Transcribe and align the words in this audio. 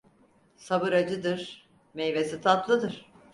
Sabır 0.57 0.93
acıdır, 0.93 1.69
meyvesi 1.93 2.41
tatlıdır. 2.41 3.11